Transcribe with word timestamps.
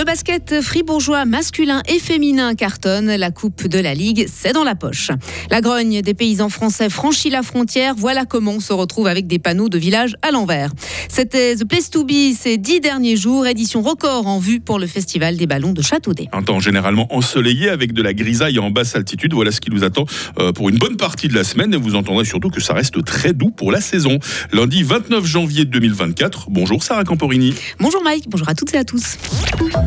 Le 0.00 0.06
basket 0.06 0.62
fribourgeois 0.62 1.26
masculin 1.26 1.82
et 1.86 1.98
féminin 1.98 2.54
cartonne. 2.54 3.14
La 3.16 3.30
Coupe 3.30 3.68
de 3.68 3.78
la 3.78 3.92
Ligue, 3.92 4.26
c'est 4.34 4.54
dans 4.54 4.64
la 4.64 4.74
poche. 4.74 5.10
La 5.50 5.60
grogne 5.60 6.00
des 6.00 6.14
paysans 6.14 6.48
français 6.48 6.88
franchit 6.88 7.28
la 7.28 7.42
frontière. 7.42 7.92
Voilà 7.98 8.24
comment 8.24 8.52
on 8.52 8.60
se 8.60 8.72
retrouve 8.72 9.08
avec 9.08 9.26
des 9.26 9.38
panneaux 9.38 9.68
de 9.68 9.76
village 9.76 10.16
à 10.22 10.30
l'envers. 10.30 10.70
C'était 11.10 11.54
The 11.54 11.66
Place 11.66 11.90
to 11.90 12.04
Be 12.04 12.34
ces 12.34 12.56
dix 12.56 12.80
derniers 12.80 13.18
jours. 13.18 13.46
Édition 13.46 13.82
record 13.82 14.26
en 14.26 14.38
vue 14.38 14.60
pour 14.60 14.78
le 14.78 14.86
Festival 14.86 15.36
des 15.36 15.46
ballons 15.46 15.74
de 15.74 15.82
Châteaudet. 15.82 16.28
Un 16.32 16.44
temps 16.44 16.60
généralement 16.60 17.14
ensoleillé 17.14 17.68
avec 17.68 17.92
de 17.92 18.00
la 18.00 18.14
grisaille 18.14 18.58
en 18.58 18.70
basse 18.70 18.96
altitude. 18.96 19.34
Voilà 19.34 19.52
ce 19.52 19.60
qui 19.60 19.70
nous 19.70 19.84
attend 19.84 20.06
euh, 20.38 20.52
pour 20.52 20.70
une 20.70 20.78
bonne 20.78 20.96
partie 20.96 21.28
de 21.28 21.34
la 21.34 21.44
semaine. 21.44 21.74
Et 21.74 21.76
vous 21.76 21.94
entendrez 21.94 22.24
surtout 22.24 22.48
que 22.48 22.62
ça 22.62 22.72
reste 22.72 23.04
très 23.04 23.34
doux 23.34 23.50
pour 23.50 23.70
la 23.70 23.82
saison. 23.82 24.18
Lundi 24.50 24.82
29 24.82 25.26
janvier 25.26 25.66
2024. 25.66 26.46
Bonjour 26.48 26.82
Sarah 26.82 27.04
Camporini. 27.04 27.52
Bonjour 27.78 28.02
Mike, 28.02 28.30
bonjour 28.30 28.48
à 28.48 28.54
toutes 28.54 28.72
et 28.72 28.78
à 28.78 28.84
tous. 28.84 29.18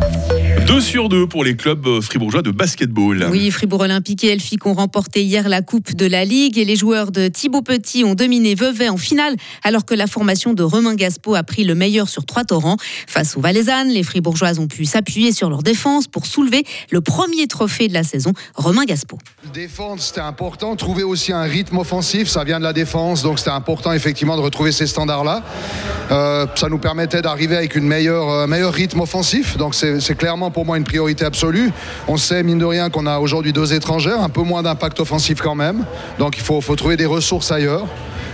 Thank 0.03 0.31
you. 0.31 0.32
2 0.65 0.79
sur 0.79 1.09
2 1.09 1.27
pour 1.27 1.43
les 1.43 1.57
clubs 1.57 1.85
euh, 1.87 1.99
fribourgeois 1.99 2.41
de 2.41 2.51
basketball. 2.51 3.27
Oui, 3.29 3.51
Fribourg 3.51 3.81
Olympique 3.81 4.23
et 4.23 4.29
Elfic 4.29 4.65
ont 4.65 4.73
remporté 4.73 5.21
hier 5.21 5.49
la 5.49 5.61
Coupe 5.61 5.93
de 5.93 6.05
la 6.05 6.23
Ligue 6.23 6.57
et 6.57 6.63
les 6.63 6.77
joueurs 6.77 7.11
de 7.11 7.27
Thibaut 7.27 7.61
Petit 7.61 8.05
ont 8.05 8.15
dominé 8.15 8.55
Vevey 8.55 8.87
en 8.87 8.95
finale 8.95 9.35
alors 9.63 9.83
que 9.83 9.93
la 9.93 10.07
formation 10.07 10.53
de 10.53 10.63
Romain 10.63 10.95
Gaspo 10.95 11.35
a 11.35 11.43
pris 11.43 11.65
le 11.65 11.75
meilleur 11.75 12.07
sur 12.07 12.25
trois 12.25 12.45
torrents. 12.45 12.77
Face 13.07 13.35
aux 13.35 13.41
Valaisannes, 13.41 13.89
les 13.89 14.03
Fribourgeoises 14.03 14.59
ont 14.59 14.67
pu 14.67 14.85
s'appuyer 14.85 15.33
sur 15.33 15.49
leur 15.49 15.63
défense 15.63 16.07
pour 16.07 16.25
soulever 16.25 16.63
le 16.91 17.01
premier 17.01 17.47
trophée 17.47 17.89
de 17.89 17.93
la 17.93 18.03
saison, 18.03 18.31
Romain 18.55 18.85
Gaspo. 18.85 19.17
Défendre, 19.53 20.01
c'était 20.01 20.21
important. 20.21 20.77
Trouver 20.77 21.03
aussi 21.03 21.33
un 21.33 21.43
rythme 21.43 21.79
offensif, 21.79 22.29
ça 22.29 22.45
vient 22.45 22.59
de 22.59 22.63
la 22.63 22.73
défense, 22.73 23.21
donc 23.21 23.39
c'était 23.39 23.51
important 23.51 23.91
effectivement 23.91 24.37
de 24.37 24.41
retrouver 24.41 24.71
ces 24.71 24.87
standards-là. 24.87 25.43
Euh, 26.11 26.47
ça 26.55 26.69
nous 26.69 26.77
permettait 26.79 27.21
d'arriver 27.21 27.57
avec 27.57 27.75
une 27.75 27.85
meilleure, 27.85 28.29
euh, 28.29 28.47
meilleur 28.47 28.73
rythme 28.73 29.01
offensif, 29.01 29.57
donc 29.57 29.75
c'est 29.75 30.15
clairement 30.15 30.51
pour 30.53 30.65
moi 30.65 30.77
une 30.77 30.83
priorité 30.83 31.25
absolue. 31.25 31.71
On 32.07 32.17
sait, 32.17 32.43
mine 32.43 32.59
de 32.59 32.65
rien, 32.65 32.89
qu'on 32.89 33.05
a 33.05 33.19
aujourd'hui 33.19 33.51
deux 33.51 33.73
étrangères, 33.73 34.21
un 34.21 34.29
peu 34.29 34.41
moins 34.41 34.63
d'impact 34.63 34.99
offensif 34.99 35.41
quand 35.41 35.55
même. 35.55 35.85
Donc 36.19 36.37
il 36.37 36.43
faut, 36.43 36.61
trouver 36.75 36.95
des 36.95 37.05
ressources 37.05 37.51
ailleurs. 37.51 37.85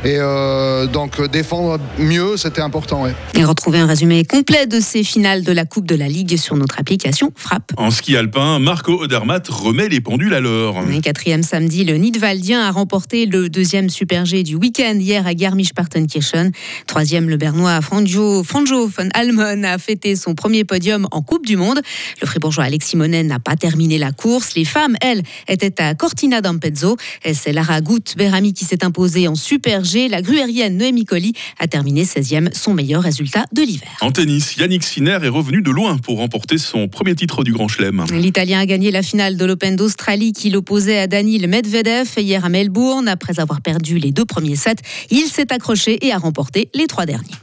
Et 0.05 0.15
euh, 0.17 0.87
donc 0.87 1.21
défendre 1.29 1.77
mieux, 1.97 2.37
c'était 2.37 2.61
important. 2.61 3.03
Ouais. 3.03 3.13
Et 3.33 3.43
retrouver 3.43 3.79
un 3.79 3.85
résumé 3.85 4.23
complet 4.23 4.65
de 4.65 4.79
ces 4.79 5.03
finales 5.03 5.43
de 5.43 5.51
la 5.51 5.65
Coupe 5.65 5.85
de 5.85 5.95
la 5.95 6.07
Ligue 6.07 6.37
sur 6.37 6.55
notre 6.55 6.79
application 6.79 7.31
Frappe. 7.35 7.73
En 7.75 7.91
ski 7.91 8.15
alpin, 8.15 8.59
Marco 8.59 8.93
Odermatt 8.93 9.49
remet 9.49 9.89
les 9.89 9.99
pendules 9.99 10.33
à 10.33 10.39
l'heure. 10.39 10.75
quatrième 11.03 11.43
samedi, 11.43 11.83
le 11.83 11.95
Nidwaldien 11.95 12.61
a 12.61 12.71
remporté 12.71 13.25
le 13.25 13.49
deuxième 13.49 13.89
Super 13.89 14.25
G 14.25 14.43
du 14.43 14.55
week-end 14.55 14.95
hier 14.97 15.27
à 15.27 15.33
Garmisch-Partenkirchen. 15.33 16.51
Troisième, 16.87 17.29
le 17.29 17.35
Bernois 17.35 17.81
Franjo, 17.81 18.43
Franjo 18.45 18.87
von 18.87 19.09
Almon 19.13 19.63
a 19.63 19.77
fêté 19.77 20.15
son 20.15 20.33
premier 20.33 20.63
podium 20.63 21.07
en 21.11 21.21
Coupe 21.21 21.45
du 21.45 21.57
Monde. 21.57 21.81
Le 22.21 22.27
fribourgeois 22.27 22.63
Alexis 22.63 22.95
Monet 22.95 23.23
n'a 23.23 23.39
pas 23.39 23.57
terminé 23.57 23.97
la 23.97 24.13
course. 24.13 24.55
Les 24.55 24.65
femmes, 24.65 24.95
elles, 25.01 25.23
étaient 25.49 25.81
à 25.81 25.93
Cortina 25.93 26.39
d'Ampezzo. 26.39 26.95
Et 27.25 27.33
c'est 27.33 27.51
Lara 27.51 27.81
Goutte 27.81 28.15
Berami 28.15 28.53
qui 28.53 28.63
s'est 28.63 28.85
imposée 28.85 29.27
en 29.27 29.35
Super 29.35 29.83
G 29.83 29.88
la 29.93 30.21
gruérienne 30.21 30.77
Noémie 30.77 31.05
Colli 31.05 31.33
a 31.59 31.67
terminé 31.67 32.03
16e, 32.03 32.53
son 32.53 32.73
meilleur 32.73 33.01
résultat 33.01 33.45
de 33.51 33.61
l'hiver. 33.61 33.89
En 34.01 34.11
tennis, 34.11 34.55
Yannick 34.57 34.83
Sinner 34.83 35.17
est 35.23 35.29
revenu 35.29 35.61
de 35.61 35.71
loin 35.71 35.97
pour 35.97 36.17
remporter 36.17 36.57
son 36.57 36.87
premier 36.87 37.15
titre 37.15 37.43
du 37.43 37.51
Grand 37.51 37.67
Chelem. 37.67 38.05
L'Italien 38.11 38.59
a 38.59 38.65
gagné 38.65 38.91
la 38.91 39.01
finale 39.01 39.37
de 39.37 39.45
l'Open 39.45 39.75
d'Australie 39.75 40.33
qui 40.33 40.49
l'opposait 40.49 40.99
à 40.99 41.07
Daniil 41.07 41.47
Medvedev 41.47 42.07
hier 42.17 42.45
à 42.45 42.49
Melbourne. 42.49 43.07
Après 43.07 43.39
avoir 43.39 43.61
perdu 43.61 43.97
les 43.97 44.11
deux 44.11 44.25
premiers 44.25 44.55
sets, 44.55 44.75
il 45.09 45.25
s'est 45.25 45.51
accroché 45.51 46.05
et 46.05 46.11
a 46.11 46.17
remporté 46.17 46.69
les 46.73 46.87
trois 46.87 47.05
derniers. 47.05 47.33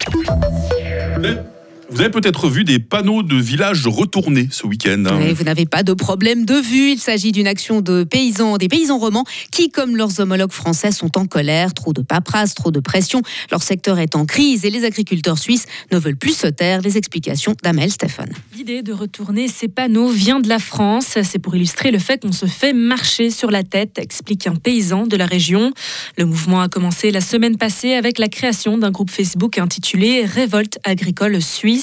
Vous 1.88 2.00
avez 2.00 2.10
peut-être 2.10 2.48
vu 2.48 2.64
des 2.64 2.80
panneaux 2.80 3.22
de 3.22 3.36
village 3.36 3.86
retournés 3.86 4.48
ce 4.50 4.66
week-end. 4.66 5.04
Hein. 5.06 5.32
vous 5.32 5.44
n'avez 5.44 5.66
pas 5.66 5.84
de 5.84 5.92
problème 5.92 6.44
de 6.44 6.54
vue. 6.54 6.90
Il 6.90 6.98
s'agit 6.98 7.30
d'une 7.30 7.46
action 7.46 7.80
de 7.80 8.02
paysans, 8.02 8.56
des 8.56 8.66
paysans 8.66 8.98
romans 8.98 9.24
qui, 9.52 9.70
comme 9.70 9.96
leurs 9.96 10.18
homologues 10.18 10.52
français, 10.52 10.90
sont 10.90 11.16
en 11.16 11.26
colère. 11.26 11.74
Trop 11.74 11.92
de 11.92 12.02
paperasse, 12.02 12.54
trop 12.54 12.72
de 12.72 12.80
pression. 12.80 13.22
Leur 13.52 13.62
secteur 13.62 14.00
est 14.00 14.16
en 14.16 14.26
crise 14.26 14.64
et 14.64 14.70
les 14.70 14.84
agriculteurs 14.84 15.38
suisses 15.38 15.66
ne 15.92 15.98
veulent 15.98 16.16
plus 16.16 16.36
se 16.36 16.48
taire. 16.48 16.80
Les 16.80 16.96
explications 16.96 17.54
d'Amel 17.62 17.92
Stéphane. 17.92 18.32
L'idée 18.56 18.82
de 18.82 18.92
retourner 18.92 19.46
ces 19.46 19.68
panneaux 19.68 20.08
vient 20.08 20.40
de 20.40 20.48
la 20.48 20.58
France. 20.58 21.18
C'est 21.22 21.38
pour 21.38 21.54
illustrer 21.54 21.92
le 21.92 22.00
fait 22.00 22.20
qu'on 22.20 22.32
se 22.32 22.46
fait 22.46 22.72
marcher 22.72 23.30
sur 23.30 23.52
la 23.52 23.62
tête, 23.62 24.00
explique 24.00 24.48
un 24.48 24.56
paysan 24.56 25.06
de 25.06 25.16
la 25.16 25.26
région. 25.26 25.72
Le 26.18 26.24
mouvement 26.24 26.62
a 26.62 26.68
commencé 26.68 27.12
la 27.12 27.20
semaine 27.20 27.56
passée 27.56 27.94
avec 27.94 28.18
la 28.18 28.28
création 28.28 28.76
d'un 28.76 28.90
groupe 28.90 29.10
Facebook 29.10 29.58
intitulé 29.58 30.24
Révolte 30.24 30.78
agricole 30.84 31.40
suisse 31.40 31.75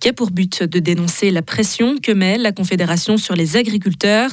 qui 0.00 0.08
a 0.08 0.12
pour 0.12 0.30
but 0.30 0.62
de 0.62 0.78
dénoncer 0.78 1.30
la 1.30 1.42
pression 1.42 1.96
que 1.98 2.12
met 2.12 2.38
la 2.38 2.52
Confédération 2.52 3.16
sur 3.16 3.34
les 3.34 3.56
agriculteurs. 3.56 4.30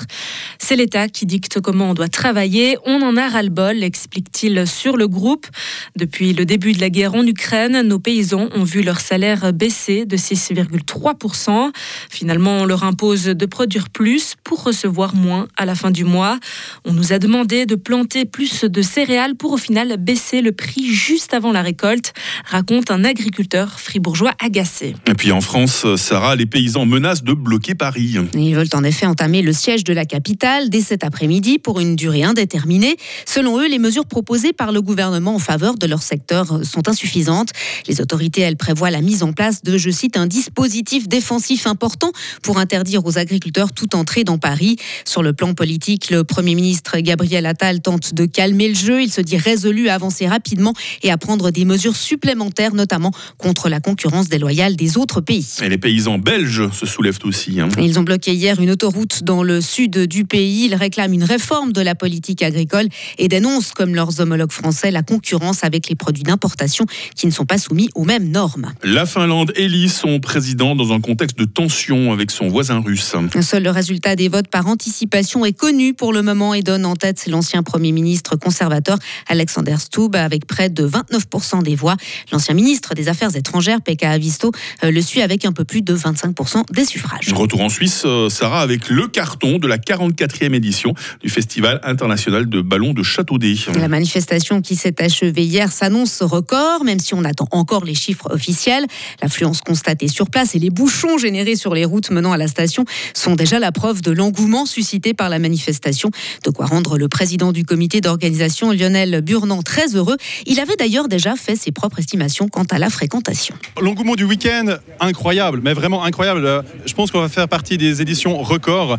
C'est 0.59 0.75
l'État 0.75 1.07
qui 1.07 1.25
dicte 1.25 1.59
comment 1.61 1.91
on 1.91 1.93
doit 1.93 2.07
travailler. 2.07 2.77
On 2.85 3.01
en 3.01 3.17
a 3.17 3.29
ras-le-bol, 3.29 3.83
explique-t-il 3.83 4.67
sur 4.67 4.97
le 4.97 5.07
groupe. 5.07 5.47
Depuis 5.95 6.33
le 6.33 6.45
début 6.45 6.73
de 6.73 6.81
la 6.81 6.89
guerre 6.89 7.15
en 7.15 7.25
Ukraine, 7.25 7.81
nos 7.81 7.99
paysans 7.99 8.49
ont 8.55 8.63
vu 8.63 8.81
leur 8.81 8.99
salaire 8.99 9.53
baisser 9.53 10.05
de 10.05 10.17
6,3%. 10.17 11.71
Finalement, 12.09 12.59
on 12.59 12.65
leur 12.65 12.83
impose 12.83 13.25
de 13.25 13.45
produire 13.45 13.89
plus 13.89 14.35
pour 14.43 14.63
recevoir 14.63 15.15
moins 15.15 15.47
à 15.57 15.65
la 15.65 15.75
fin 15.75 15.91
du 15.91 16.03
mois. 16.03 16.39
On 16.85 16.93
nous 16.93 17.13
a 17.13 17.19
demandé 17.19 17.65
de 17.65 17.75
planter 17.75 18.25
plus 18.25 18.63
de 18.63 18.81
céréales 18.81 19.35
pour 19.35 19.53
au 19.53 19.57
final 19.57 19.97
baisser 19.97 20.41
le 20.41 20.51
prix 20.51 20.85
juste 20.85 21.33
avant 21.33 21.51
la 21.51 21.61
récolte, 21.61 22.13
raconte 22.45 22.91
un 22.91 23.03
agriculteur 23.03 23.79
fribourgeois 23.79 24.33
agacé. 24.39 24.92
Et 25.07 25.13
puis 25.13 25.31
en 25.31 25.41
France, 25.41 25.85
Sarah, 25.95 26.35
les 26.35 26.45
paysans 26.45 26.85
menacent 26.85 27.23
de 27.23 27.33
bloquer 27.33 27.75
Paris. 27.75 28.15
Ils 28.33 28.55
veulent 28.55 28.67
en 28.73 28.83
effet 28.83 29.05
entamer 29.05 29.41
le 29.41 29.53
siège 29.53 29.83
de 29.83 29.93
la 29.93 30.05
capitale 30.05 30.69
dès 30.69 30.81
cet 30.81 31.03
après-midi 31.03 31.59
pour 31.59 31.79
une 31.79 31.95
durée 31.95 32.23
indéterminée. 32.23 32.95
Selon 33.25 33.59
eux, 33.59 33.67
les 33.67 33.79
mesures 33.79 34.05
proposées 34.05 34.53
par 34.53 34.71
le 34.71 34.81
gouvernement 34.81 35.35
en 35.35 35.39
faveur 35.39 35.75
de 35.75 35.87
leur 35.87 36.01
secteur 36.01 36.59
sont 36.63 36.87
insuffisantes. 36.87 37.49
Les 37.87 38.01
autorités, 38.01 38.41
elles, 38.41 38.57
prévoient 38.57 38.91
la 38.91 39.01
mise 39.01 39.23
en 39.23 39.33
place 39.33 39.63
de, 39.63 39.77
je 39.77 39.89
cite, 39.89 40.17
un 40.17 40.27
dispositif 40.27 41.07
défensif 41.07 41.67
important 41.67 42.11
pour 42.41 42.57
interdire 42.57 43.05
aux 43.05 43.17
agriculteurs 43.17 43.71
toute 43.71 43.95
entrée 43.95 44.23
dans 44.23 44.37
Paris. 44.37 44.77
Sur 45.05 45.23
le 45.23 45.33
plan 45.33 45.53
politique, 45.53 46.09
le 46.09 46.23
Premier 46.23 46.55
ministre 46.55 46.97
Gabriel 46.99 47.45
Attal 47.45 47.81
tente 47.81 48.13
de 48.13 48.25
calmer 48.25 48.67
le 48.67 48.75
jeu. 48.75 49.01
Il 49.01 49.11
se 49.11 49.21
dit 49.21 49.37
résolu 49.37 49.89
à 49.89 49.95
avancer 49.95 50.27
rapidement 50.27 50.73
et 51.01 51.11
à 51.11 51.17
prendre 51.17 51.51
des 51.51 51.65
mesures 51.65 51.95
supplémentaires, 51.95 52.73
notamment 52.73 53.11
contre 53.37 53.69
la 53.69 53.79
concurrence 53.79 54.29
déloyale 54.29 54.75
des 54.75 54.82
autres 54.97 55.21
pays. 55.21 55.47
Et 55.61 55.69
les 55.69 55.77
paysans 55.77 56.17
belges 56.17 56.69
se 56.71 56.85
soulèvent 56.85 57.19
aussi. 57.23 57.59
Hein. 57.59 57.69
Ils 57.77 57.99
ont 57.99 58.03
bloqué 58.03 58.33
hier 58.33 58.59
une 58.59 58.71
autoroute 58.71 59.23
dans 59.23 59.43
le 59.43 59.61
sud 59.61 59.97
du 60.07 60.25
pays. 60.25 60.65
Ils 60.65 60.75
réclament 60.75 61.13
une 61.13 61.23
réforme 61.23 61.73
de 61.73 61.81
la 61.81 61.95
politique 61.95 62.41
agricole 62.41 62.87
et 63.17 63.27
dénoncent, 63.27 63.71
comme 63.71 63.95
leurs 63.95 64.19
homologues 64.19 64.51
français, 64.51 64.91
la 64.91 65.03
concurrence 65.03 65.63
avec 65.63 65.89
les 65.89 65.95
produits 65.95 66.23
d'importation 66.23 66.85
qui 67.15 67.27
ne 67.27 67.31
sont 67.31 67.45
pas 67.45 67.57
soumis 67.57 67.89
aux 67.95 68.05
mêmes 68.05 68.29
normes. 68.29 68.73
La 68.83 69.05
Finlande 69.05 69.51
élit 69.55 69.89
son 69.89 70.19
président 70.19 70.75
dans 70.75 70.93
un 70.93 71.01
contexte 71.01 71.37
de 71.37 71.45
tension 71.45 72.11
avec 72.11 72.31
son 72.31 72.47
voisin 72.47 72.79
russe. 72.79 73.15
Seul 73.41 73.63
le 73.63 73.69
résultat 73.69 74.15
des 74.15 74.27
votes 74.27 74.49
par 74.49 74.67
anticipation 74.67 75.45
est 75.45 75.53
connu 75.53 75.93
pour 75.93 76.13
le 76.13 76.21
moment 76.21 76.53
et 76.53 76.61
donne 76.61 76.85
en 76.85 76.95
tête 76.95 77.25
l'ancien 77.27 77.63
Premier 77.63 77.91
ministre 77.91 78.35
conservateur 78.35 78.97
Alexander 79.27 79.75
Stubb 79.79 80.15
avec 80.15 80.45
près 80.45 80.69
de 80.69 80.87
29% 80.87 81.63
des 81.63 81.75
voix. 81.75 81.95
L'ancien 82.31 82.53
ministre 82.53 82.93
des 82.93 83.07
Affaires 83.07 83.35
étrangères, 83.35 83.81
Pekka 83.81 84.11
Avisto, 84.11 84.51
le 84.81 85.01
suit 85.01 85.21
avec 85.21 85.45
un 85.45 85.51
peu 85.51 85.63
plus 85.63 85.81
de 85.81 85.95
25% 85.95 86.71
des 86.71 86.85
suffrages. 86.85 87.31
Retour 87.33 87.61
en 87.61 87.69
Suisse, 87.69 88.03
euh, 88.05 88.29
Sarah, 88.29 88.61
avec 88.61 88.89
le 88.89 89.07
carton 89.07 89.57
de 89.57 89.67
la 89.67 89.77
44e 89.77 90.53
édition 90.53 90.93
du 91.21 91.29
Festival 91.29 91.79
international 91.83 92.49
de 92.49 92.61
ballons 92.61 92.93
de 92.93 93.03
Châteaudet. 93.03 93.55
La 93.75 93.87
manifestation 93.87 94.61
qui 94.61 94.75
s'est 94.75 95.01
achevée 95.01 95.43
hier 95.43 95.71
s'annonce 95.71 96.21
record, 96.21 96.83
même 96.83 96.99
si 96.99 97.13
on 97.13 97.23
attend 97.23 97.47
encore 97.51 97.85
les 97.85 97.95
chiffres 97.95 98.27
officiels. 98.31 98.85
L'affluence 99.21 99.61
constatée 99.61 100.07
sur 100.07 100.29
place 100.29 100.55
et 100.55 100.59
les 100.59 100.69
bouchons 100.69 101.17
générés 101.17 101.55
sur 101.55 101.73
les 101.73 101.85
routes 101.85 102.11
menant 102.11 102.31
à 102.31 102.37
la 102.37 102.47
station 102.47 102.85
sont 103.13 103.35
déjà 103.35 103.59
la 103.59 103.71
preuve 103.71 104.01
de 104.01 104.11
l'engouement 104.11 104.65
suscité 104.65 105.13
par 105.13 105.29
la 105.29 105.39
manifestation. 105.39 106.11
De 106.45 106.49
quoi 106.49 106.65
rendre 106.65 106.97
le 106.97 107.07
président 107.07 107.51
du 107.51 107.63
comité 107.65 108.01
d'organisation, 108.01 108.71
Lionel 108.71 109.21
Burnand, 109.21 109.61
très 109.61 109.95
heureux. 109.95 110.17
Il 110.45 110.59
avait 110.59 110.75
d'ailleurs 110.75 111.07
déjà 111.07 111.35
fait 111.35 111.55
ses 111.55 111.71
propres 111.71 111.99
estimations 111.99 112.47
quant 112.47 112.65
à 112.71 112.79
la 112.79 112.89
fréquentation. 112.89 113.55
L'engouement 113.81 114.15
du 114.15 114.23
week-end 114.23 114.62
incroyable, 114.99 115.61
mais 115.63 115.73
vraiment 115.73 116.03
incroyable. 116.03 116.45
Euh, 116.45 116.61
je 116.85 116.93
pense 116.93 117.11
qu'on 117.11 117.21
va 117.21 117.29
faire 117.29 117.47
partie 117.47 117.77
des 117.77 118.01
éditions 118.01 118.37
records. 118.41 118.97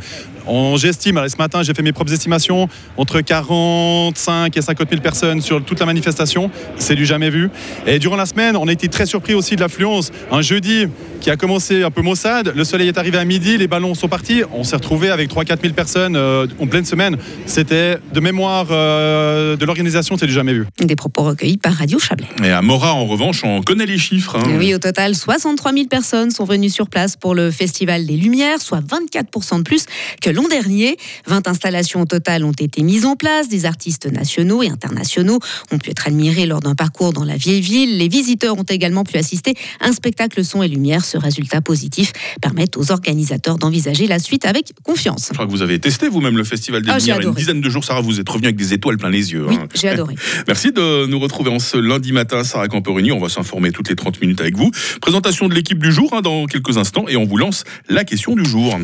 J'estime, 0.76 1.22
ce 1.26 1.37
matin 1.38 1.62
j'ai 1.62 1.72
fait 1.72 1.82
mes 1.82 1.93
propres 1.93 2.12
estimations, 2.12 2.69
entre 2.99 3.20
45 3.22 4.56
et 4.56 4.61
50 4.62 4.88
000 4.90 5.00
personnes 5.00 5.40
sur 5.40 5.64
toute 5.64 5.81
la 5.81 5.87
manifestation. 5.87 6.50
C'est 6.76 6.94
du 6.94 7.06
jamais 7.06 7.31
vu. 7.31 7.50
Et 7.87 7.99
durant 7.99 8.16
la 8.16 8.26
semaine, 8.26 8.56
on 8.56 8.69
a 8.69 8.72
été 8.72 8.88
très 8.88 9.06
surpris 9.06 9.34
aussi 9.34 9.56
de 9.56 9.61
l'affluence. 9.61 10.11
Un 10.31 10.43
jeudi 10.43 10.87
qui 11.20 11.31
a 11.31 11.37
commencé 11.37 11.82
un 11.82 11.90
peu 11.90 12.02
maussade. 12.02 12.52
Le 12.55 12.64
soleil 12.64 12.88
est 12.88 12.99
arrivé 12.99 13.17
à 13.17 13.25
midi, 13.25 13.56
les 13.56 13.67
ballons 13.69 13.94
sont 13.94 14.08
partis. 14.08 14.43
On 14.52 14.64
s'est 14.64 14.76
retrouvé 14.76 15.08
avec 15.08 15.31
3-4 15.31 15.62
000 15.62 15.72
personnes 15.72 16.17
euh, 16.17 16.46
en 16.60 16.67
pleine 16.67 16.84
semaine. 16.84 17.17
C'était 17.46 17.96
de 18.12 18.20
mémoire 18.20 18.67
euh, 18.70 19.56
de 19.56 19.64
l'organisation, 19.64 20.19
c'est 20.19 20.26
du 20.26 20.32
jamais 20.34 20.52
vu. 20.52 20.67
Des 20.78 20.96
propos 20.96 21.22
recueillis 21.22 21.56
par 21.56 21.72
Radio 21.72 21.99
Chablais. 21.99 22.26
Et 22.43 22.50
à 22.50 22.60
Mora, 22.60 22.93
en 22.93 23.06
revanche, 23.06 23.43
on 23.44 23.62
connaît 23.62 23.87
les 23.87 23.96
chiffres. 23.99 24.37
hein. 24.37 24.56
Oui, 24.58 24.75
au 24.75 24.78
total, 24.78 25.14
63 25.54 25.72
000 25.72 25.86
personnes 25.86 26.30
sont 26.32 26.44
venues 26.44 26.68
sur 26.68 26.88
place 26.88 27.16
pour 27.16 27.34
le 27.34 27.52
Festival 27.52 28.06
des 28.06 28.16
Lumières, 28.16 28.60
soit 28.60 28.82
24 28.84 29.58
de 29.58 29.62
plus 29.62 29.86
que 30.20 30.30
l'an 30.30 30.48
dernier. 30.48 30.96
20 31.26 31.46
installations 31.46 32.00
au 32.00 32.04
total 32.06 32.44
ont 32.44 32.52
été 32.52 32.82
mises 32.82 33.04
en 33.04 33.14
place. 33.14 33.48
Des 33.48 33.64
artistes 33.64 34.10
nationaux 34.10 34.64
et 34.64 34.68
internationaux 34.68 35.38
ont 35.70 35.78
pu 35.78 35.90
être 35.90 36.08
admirés 36.08 36.46
lors 36.46 36.60
d'un 36.60 36.74
parcours 36.74 37.12
dans 37.12 37.22
la 37.24 37.36
vieille 37.36 37.60
ville. 37.60 37.98
Les 37.98 38.08
visiteurs 38.08 38.58
ont 38.58 38.64
également 38.64 39.04
pu 39.04 39.16
assister 39.16 39.54
à 39.80 39.86
un 39.88 39.92
spectacle 39.92 40.44
son 40.44 40.62
et 40.62 40.68
lumière. 40.68 41.04
Ce 41.04 41.18
résultat 41.18 41.60
positif 41.60 42.12
permet 42.42 42.76
aux 42.76 42.90
organisateurs 42.90 43.56
d'envisager 43.56 44.08
la 44.08 44.18
suite 44.18 44.46
avec 44.46 44.72
confiance. 44.82 45.28
Je 45.28 45.34
crois 45.34 45.46
que 45.46 45.52
vous 45.52 45.62
avez 45.62 45.78
testé 45.78 46.08
vous-même 46.08 46.36
le 46.36 46.44
Festival 46.44 46.82
des 46.82 46.90
Ah, 46.90 46.98
Lumières. 46.98 47.20
Une 47.20 47.34
dizaine 47.34 47.60
de 47.60 47.70
jours, 47.70 47.84
Sarah, 47.84 48.00
vous 48.00 48.18
êtes 48.18 48.28
revenu 48.28 48.46
avec 48.46 48.56
des 48.56 48.72
étoiles 48.72 48.98
plein 48.98 49.10
les 49.10 49.32
yeux. 49.32 49.46
Oui, 49.46 49.54
hein. 49.54 49.68
j'ai 49.74 49.88
adoré. 49.88 50.16
Merci 50.48 50.72
de 50.72 51.06
nous 51.06 51.20
retrouver 51.20 51.50
en 51.50 51.60
ce 51.60 51.76
lundi 51.76 52.10
matin, 52.10 52.42
Sarah 52.42 52.66
Camperini. 52.66 53.12
On 53.12 53.20
va 53.20 53.28
s'informer 53.28 53.70
toutes 53.70 53.88
les 53.88 53.96
30 53.96 54.20
minutes 54.20 54.40
avec 54.40 54.56
vous. 54.56 54.72
Présentation 55.00 55.33
de 55.42 55.54
l'équipe 55.54 55.82
du 55.82 55.92
jour 55.92 56.14
hein, 56.14 56.22
dans 56.22 56.46
quelques 56.46 56.78
instants 56.78 57.06
et 57.08 57.16
on 57.16 57.25
vous 57.25 57.36
lance 57.36 57.64
la 57.88 58.04
question 58.04 58.34
du 58.34 58.44
jour. 58.44 58.78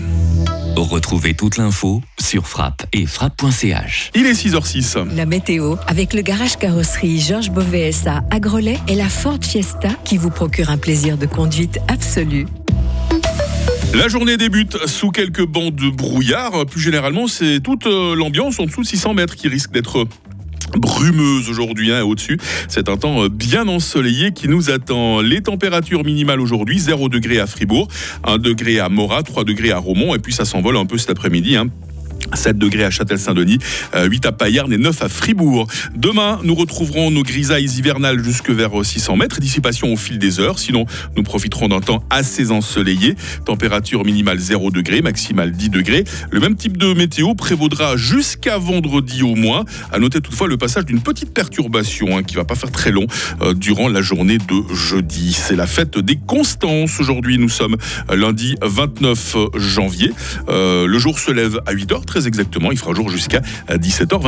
Retrouvez 0.77 1.35
toute 1.35 1.57
l'info 1.57 2.03
sur 2.21 2.49
frappe 2.49 2.85
et 2.93 3.07
frappe.ch. 3.07 4.11
Il 4.15 4.27
est 4.27 4.33
6h06. 4.33 5.15
La 5.15 5.27
météo, 5.27 5.77
avec 5.87 6.13
le 6.13 6.23
garage 6.23 6.57
carrosserie 6.57 7.21
Georges 7.21 7.51
Beauvais 7.51 7.93
à 8.07 8.23
Agrolais 8.31 8.79
et 8.89 8.97
la 8.97 9.09
Ford 9.09 9.39
Fiesta 9.41 9.91
qui 10.05 10.17
vous 10.17 10.31
procure 10.31 10.71
un 10.71 10.79
plaisir 10.79 11.19
de 11.19 11.27
conduite 11.27 11.79
absolu. 11.89 12.47
La 13.95 14.09
journée 14.09 14.37
débute 14.37 14.87
sous 14.87 15.11
quelques 15.11 15.45
bancs 15.45 15.75
de 15.75 15.91
brouillard. 15.91 16.67
Plus 16.67 16.81
généralement, 16.81 17.27
c'est 17.27 17.61
toute 17.61 17.87
euh, 17.87 18.15
l'ambiance 18.15 18.59
en 18.59 18.65
dessous 18.65 18.83
de 18.83 18.87
600 18.87 19.15
mètres 19.15 19.37
qui 19.37 19.49
risque 19.49 19.73
d'être 19.73 20.07
brumeuse 20.77 21.49
aujourd'hui 21.49 21.93
hein, 21.93 22.03
au-dessus. 22.03 22.39
C'est 22.69 22.89
un 22.89 22.97
temps 22.97 23.25
euh, 23.25 23.29
bien 23.29 23.69
ensoleillé 23.69 24.33
qui 24.33 24.49
nous 24.49 24.71
attend. 24.71 25.21
Les 25.21 25.43
températures 25.43 26.05
minimales 26.05 26.41
aujourd'hui, 26.41 26.79
0 26.79 27.09
degré 27.09 27.39
à 27.41 27.47
Fribourg, 27.47 27.89
1 28.25 28.39
degré 28.39 28.81
à 28.81 28.89
Morat, 28.89 29.23
3 29.23 29.45
degrés 29.45 29.73
à 29.73 29.79
Romont 29.79 30.15
et 30.15 30.19
puis 30.19 30.33
ça 30.33 30.45
s'envole 30.45 30.77
un 30.77 30.87
peu 30.87 30.99
cet 30.99 31.11
après-midi. 31.11 31.57
hein. 31.57 31.67
7 32.35 32.59
degrés 32.59 32.85
à 32.85 32.91
Châtel-Saint-Denis, 32.91 33.59
euh, 33.95 34.07
8 34.07 34.27
à 34.27 34.33
Payerne 34.33 34.73
et 34.73 34.79
9 34.79 35.03
à 35.03 35.09
Fribourg. 35.09 35.67
Demain, 35.95 36.41
nous 36.45 36.55
retrouverons 36.55 37.11
nos 37.11 37.23
grisailles 37.23 37.65
hivernales 37.65 38.23
jusque 38.23 38.51
vers 38.51 38.81
euh, 38.81 38.85
600 38.85 39.17
mètres. 39.17 39.41
Dissipation 39.41 39.93
au 39.93 39.97
fil 39.97 40.19
des 40.19 40.41
heures. 40.41 40.59
Sinon, 40.59 40.87
nous 41.17 41.23
profiterons 41.23 41.69
d'un 41.69 41.81
temps 41.81 42.03
assez 42.11 42.51
ensoleillé. 42.51 43.17
Température 43.45 44.05
minimale 44.05 44.39
0 44.39 44.71
degré, 44.71 45.03
maximale 45.03 45.53
10 45.53 45.71
degrés. 45.71 46.05
Le 46.31 46.41
même 46.41 46.57
type 46.57 46.77
de 46.77 46.93
météo 46.93 47.35
prévaudra 47.35 47.97
jusqu'à 47.97 48.59
vendredi 48.59 49.23
au 49.23 49.35
moins. 49.35 49.65
À 49.93 49.99
noter 49.99 50.21
toutefois 50.21 50.49
le 50.49 50.57
passage 50.57 50.85
d'une 50.85 51.01
petite 51.01 51.33
perturbation 51.33 52.17
hein, 52.17 52.23
qui 52.23 52.37
va 52.37 52.45
pas 52.45 52.55
faire 52.55 52.71
très 52.71 52.91
long 52.91 53.07
euh, 53.43 53.55
durant 53.55 53.89
la 53.89 54.03
journée 54.03 54.39
de 54.39 54.75
jeudi. 54.75 55.33
C'est 55.33 55.57
la 55.57 55.67
fête 55.67 55.99
des 55.99 56.17
Constances. 56.17 57.01
Aujourd'hui, 57.01 57.39
nous 57.39 57.49
sommes 57.49 57.77
euh, 58.11 58.17
lundi 58.17 58.57
29 58.63 59.37
janvier. 59.57 60.13
Euh, 60.49 60.87
le 60.87 60.99
jour 60.99 61.19
se 61.19 61.31
lève 61.31 61.61
à 61.67 61.75
8h 61.75 62.05
exactement. 62.27 62.71
Il 62.73 62.79
fera 62.79 62.95
jour 62.95 63.09
jusqu'à 63.11 63.41
17h. 63.69 64.21